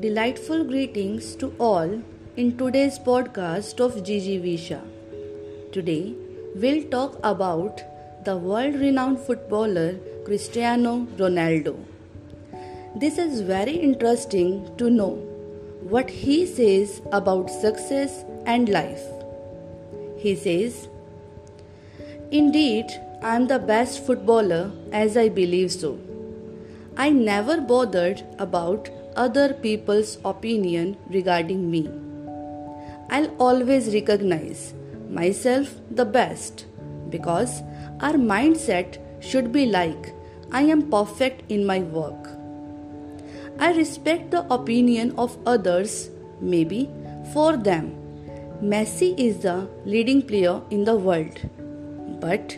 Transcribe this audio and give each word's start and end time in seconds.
Delightful 0.00 0.62
greetings 0.62 1.34
to 1.36 1.46
all 1.58 1.92
in 2.36 2.56
today's 2.56 2.98
podcast 3.00 3.80
of 3.84 4.04
Gigi 4.04 4.38
Visha. 4.38 4.80
Today, 5.72 6.14
we'll 6.54 6.84
talk 6.90 7.16
about 7.24 7.80
the 8.24 8.36
world 8.36 8.76
renowned 8.76 9.18
footballer 9.18 9.98
Cristiano 10.24 11.06
Ronaldo. 11.16 11.74
This 12.94 13.18
is 13.18 13.40
very 13.40 13.72
interesting 13.72 14.70
to 14.76 14.88
know 14.88 15.14
what 15.94 16.08
he 16.10 16.46
says 16.46 17.00
about 17.10 17.50
success 17.50 18.24
and 18.46 18.68
life. 18.68 19.02
He 20.18 20.36
says, 20.36 20.86
Indeed, 22.30 22.86
I 23.20 23.34
am 23.34 23.48
the 23.48 23.58
best 23.58 24.06
footballer 24.06 24.70
as 24.92 25.16
I 25.16 25.28
believe 25.28 25.72
so. 25.72 25.98
I 26.96 27.10
never 27.10 27.60
bothered 27.60 28.22
about 28.38 28.90
other 29.24 29.52
people's 29.52 30.18
opinion 30.24 30.96
regarding 31.10 31.70
me. 31.70 31.82
I'll 33.10 33.30
always 33.46 33.92
recognize 33.94 34.74
myself 35.10 35.74
the 35.90 36.04
best 36.04 36.66
because 37.10 37.62
our 38.00 38.18
mindset 38.32 38.98
should 39.20 39.50
be 39.52 39.66
like 39.66 40.12
I 40.52 40.62
am 40.62 40.82
perfect 40.90 41.50
in 41.50 41.66
my 41.66 41.80
work. 41.80 42.28
I 43.58 43.72
respect 43.72 44.30
the 44.30 44.46
opinion 44.54 45.14
of 45.18 45.36
others, 45.46 46.10
maybe 46.40 46.88
for 47.32 47.56
them. 47.56 47.94
Messi 48.62 49.18
is 49.18 49.38
the 49.40 49.68
leading 49.84 50.22
player 50.22 50.60
in 50.70 50.84
the 50.84 50.96
world, 50.96 51.40
but 52.20 52.56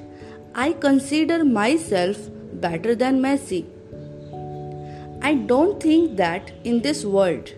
I 0.54 0.72
consider 0.72 1.44
myself 1.44 2.16
better 2.52 2.94
than 2.94 3.20
Messi. 3.20 3.64
I 5.22 5.34
don't 5.34 5.82
think 5.82 6.16
that 6.16 6.50
in 6.64 6.80
this 6.80 7.04
world 7.04 7.50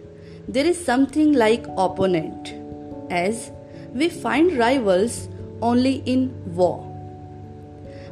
there 0.49 0.67
is 0.67 0.85
something 0.85 1.33
like 1.33 1.67
opponent, 1.77 2.55
as 3.11 3.53
we 3.95 4.09
find 4.09 4.57
rivals 4.59 5.29
only 5.61 6.03
in 6.05 6.33
war. 6.57 6.89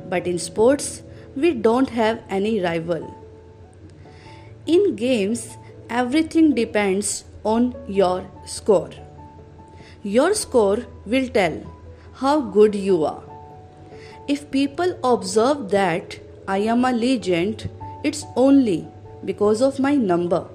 But 0.08 0.28
in 0.28 0.38
sports, 0.38 1.02
we 1.34 1.52
don't 1.52 1.90
have 1.90 2.22
any 2.28 2.60
rival. 2.60 3.16
In 4.66 4.94
games, 4.94 5.56
everything 5.88 6.54
depends 6.54 7.24
on 7.42 7.74
your 7.88 8.30
score. 8.46 8.90
Your 10.04 10.32
score 10.34 10.86
will 11.06 11.28
tell 11.28 11.60
how 12.14 12.40
good 12.40 12.74
you 12.74 13.04
are. 13.04 13.24
If 14.28 14.50
people 14.52 14.96
observe 15.02 15.70
that 15.70 16.20
I 16.46 16.58
am 16.58 16.84
a 16.84 16.92
legend, 16.92 17.68
it's 18.04 18.24
only 18.36 18.86
because 19.24 19.60
of 19.60 19.78
my 19.78 19.94
number. 19.94 20.46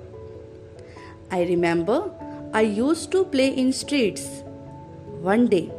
I 1.32 1.44
remember 1.44 2.12
I 2.54 2.62
used 2.62 3.12
to 3.12 3.26
play 3.26 3.48
in 3.50 3.72
streets. 3.74 4.44
One 5.22 5.48
day, 5.48 5.72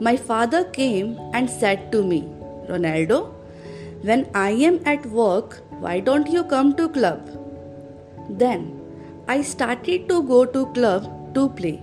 my 0.00 0.16
father 0.16 0.64
came 0.64 1.18
and 1.32 1.48
said 1.48 1.90
to 1.92 2.02
me, 2.02 2.22
Ronaldo, 2.68 3.32
when 4.02 4.28
I 4.34 4.50
am 4.50 4.80
at 4.84 5.06
work, 5.06 5.62
why 5.80 6.00
don't 6.00 6.28
you 6.28 6.44
come 6.44 6.74
to 6.76 6.88
club? 6.88 7.20
Then 8.28 8.80
I 9.28 9.42
started 9.42 10.08
to 10.08 10.22
go 10.22 10.44
to 10.44 10.66
club 10.72 11.34
to 11.34 11.48
play. 11.48 11.80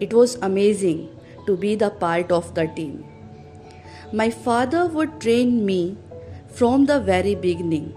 It 0.00 0.12
was 0.12 0.36
amazing 0.42 1.10
to 1.46 1.56
be 1.56 1.74
the 1.74 1.90
part 1.90 2.32
of 2.32 2.54
the 2.54 2.66
team. 2.66 3.04
My 4.12 4.30
father 4.30 4.86
would 4.86 5.20
train 5.20 5.64
me 5.64 5.96
from 6.48 6.86
the 6.86 7.00
very 7.00 7.34
beginning. 7.34 7.94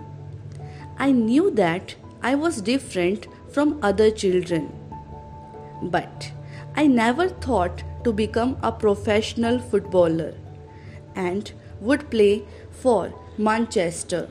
I 1.00 1.12
knew 1.12 1.52
that 1.52 1.95
I 2.22 2.36
was 2.36 2.62
different 2.62 3.28
from 3.52 3.80
other 3.81 4.09
children. 4.09 4.72
But 5.82 6.32
I 6.76 6.88
never 6.88 7.30
thought 7.30 7.83
to 8.04 8.11
become 8.11 8.58
a 8.64 8.72
professional 8.72 9.60
footballer 9.60 10.33
and 11.16 11.52
would 11.82 12.10
play 12.10 12.44
for 12.72 13.14
Manchester. 13.38 14.27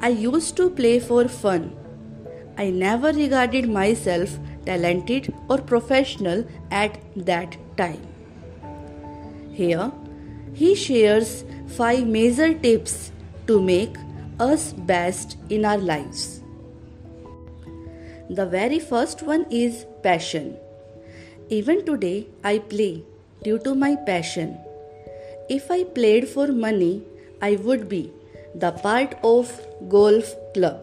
I 0.00 0.08
used 0.08 0.56
to 0.56 0.70
play 0.70 0.98
for 1.00 1.28
fun. 1.28 1.76
I 2.56 2.70
never 2.70 3.12
regarded 3.12 3.68
myself 3.68 4.38
talented 4.64 5.32
or 5.48 5.58
professional 5.58 6.46
at 6.70 6.98
that 7.16 7.56
time. 7.76 8.06
Here, 9.52 9.92
he 10.54 10.74
shares 10.74 11.44
five 11.66 12.06
major 12.06 12.54
tips 12.54 13.12
to 13.46 13.60
make 13.60 13.96
us 14.38 14.72
best 14.72 15.36
in 15.48 15.64
our 15.64 15.78
lives. 15.78 16.42
The 18.28 18.46
very 18.46 18.78
first 18.78 19.22
one 19.22 19.46
is 19.50 19.86
passion. 20.02 20.56
Even 21.48 21.84
today, 21.84 22.26
I 22.42 22.58
play 22.58 23.04
due 23.42 23.58
to 23.60 23.74
my 23.74 23.96
passion. 23.96 24.58
If 25.48 25.70
I 25.70 25.84
played 25.84 26.28
for 26.28 26.48
money, 26.48 27.04
I 27.40 27.56
would 27.56 27.88
be 27.88 28.12
the 28.54 28.72
part 28.72 29.14
of 29.22 29.60
golf 29.88 30.34
club. 30.54 30.82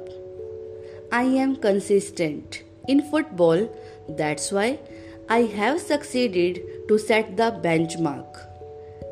I 1.11 1.23
am 1.23 1.57
consistent 1.57 2.63
in 2.87 3.01
football, 3.09 3.69
that's 4.09 4.51
why 4.51 4.79
I 5.29 5.43
have 5.43 5.79
succeeded 5.79 6.87
to 6.89 6.97
set 6.97 7.37
the 7.37 7.51
benchmark. 7.63 8.45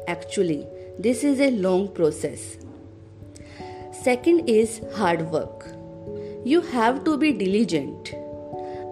Actually, 0.07 0.67
this 0.99 1.23
is 1.23 1.39
a 1.39 1.51
long 1.51 1.87
process. 1.87 2.57
Second 4.03 4.49
is 4.49 4.81
hard 4.95 5.29
work. 5.29 5.67
You 6.43 6.61
have 6.61 7.03
to 7.03 7.17
be 7.17 7.31
diligent. 7.31 8.15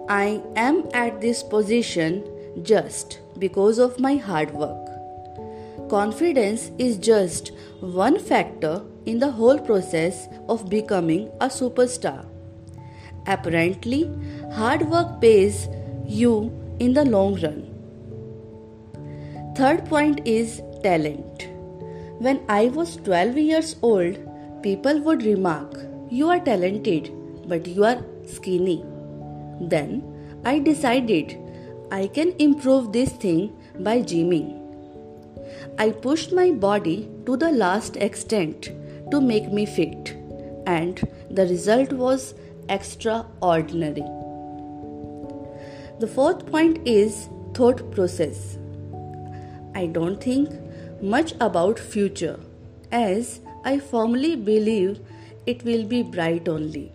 I 0.08 0.40
am 0.54 0.84
at 0.94 1.20
this 1.20 1.42
position 1.42 2.22
just 2.62 3.18
because 3.36 3.80
of 3.80 3.98
my 3.98 4.14
hard 4.14 4.52
work. 4.52 5.88
Confidence 5.88 6.70
is 6.78 6.96
just 6.96 7.50
one 7.80 8.20
factor 8.20 8.84
in 9.04 9.18
the 9.18 9.32
whole 9.32 9.58
process 9.58 10.28
of 10.48 10.70
becoming 10.70 11.28
a 11.40 11.48
superstar. 11.48 12.24
Apparently, 13.26 14.08
hard 14.52 14.88
work 14.88 15.20
pays 15.20 15.68
you 16.06 16.52
in 16.78 16.94
the 16.94 17.04
long 17.04 17.34
run. 17.42 17.66
Third 19.56 19.86
point 19.86 20.24
is 20.24 20.62
talent. 20.84 21.48
When 22.20 22.44
I 22.48 22.66
was 22.68 22.94
12 22.96 23.38
years 23.38 23.76
old, 23.82 24.29
people 24.62 25.00
would 25.00 25.22
remark, 25.22 25.74
You 26.10 26.28
are 26.28 26.40
talented, 26.40 27.10
but 27.46 27.66
you 27.66 27.84
are 27.84 28.02
skinny. 28.26 28.84
Then 29.60 30.02
I 30.44 30.58
decided 30.58 31.36
I 31.90 32.06
can 32.06 32.34
improve 32.38 32.92
this 32.92 33.12
thing 33.12 33.56
by 33.80 34.02
gymming. 34.02 34.56
I 35.78 35.90
pushed 35.90 36.32
my 36.32 36.50
body 36.50 37.08
to 37.26 37.36
the 37.36 37.50
last 37.50 37.96
extent 37.96 38.70
to 39.10 39.20
make 39.20 39.52
me 39.52 39.66
fit, 39.66 40.16
and 40.66 41.00
the 41.30 41.46
result 41.46 41.92
was 41.92 42.34
extraordinary. 42.68 44.04
The 46.00 46.06
fourth 46.06 46.46
point 46.46 46.86
is 46.86 47.28
thought 47.54 47.90
process. 47.90 48.58
I 49.74 49.86
don't 49.86 50.22
think 50.22 50.50
much 51.02 51.34
about 51.40 51.78
future 51.78 52.38
as 52.92 53.40
I 53.64 53.78
firmly 53.78 54.36
believe 54.36 55.00
it 55.46 55.64
will 55.64 55.84
be 55.84 56.02
bright 56.02 56.48
only. 56.48 56.92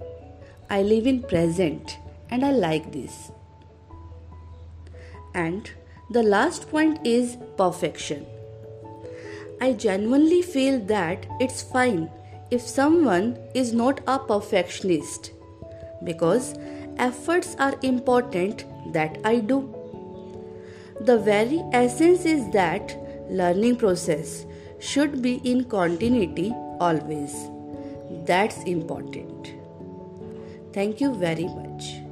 I 0.70 0.82
live 0.82 1.06
in 1.06 1.22
present 1.22 1.98
and 2.30 2.44
I 2.44 2.52
like 2.52 2.92
this. 2.92 3.32
And 5.34 5.70
the 6.10 6.24
last 6.24 6.70
point 6.70 7.06
is 7.06 7.38
perfection. 7.58 8.26
I 9.62 9.74
genuinely 9.74 10.42
feel 10.42 10.80
that 10.86 11.26
it's 11.40 11.62
fine 11.62 12.10
if 12.52 12.62
someone 12.62 13.38
is 13.54 13.74
not 13.74 14.02
a 14.08 14.18
perfectionist 14.20 15.32
because 16.04 16.56
efforts 16.98 17.56
are 17.60 17.76
important 17.82 18.66
that 18.94 19.18
I 19.24 19.40
do. 19.40 19.74
The 21.02 21.18
very 21.18 21.64
essence 21.74 22.26
is 22.26 22.50
that 22.52 22.98
learning 23.30 23.78
process 23.78 24.46
should 24.80 25.22
be 25.22 25.36
in 25.44 25.66
continuity 25.66 26.54
always. 26.80 27.36
That's 28.26 28.64
important. 28.64 29.54
Thank 30.74 31.02
you 31.02 31.14
very 31.14 31.46
much. 31.46 32.05